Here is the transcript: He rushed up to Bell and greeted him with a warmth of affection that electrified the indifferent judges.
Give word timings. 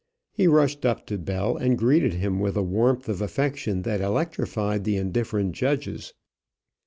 He 0.31 0.47
rushed 0.47 0.83
up 0.83 1.05
to 1.05 1.19
Bell 1.19 1.55
and 1.57 1.77
greeted 1.77 2.13
him 2.15 2.39
with 2.39 2.57
a 2.57 2.63
warmth 2.63 3.07
of 3.07 3.21
affection 3.21 3.83
that 3.83 4.01
electrified 4.01 4.83
the 4.83 4.97
indifferent 4.97 5.51
judges. 5.51 6.15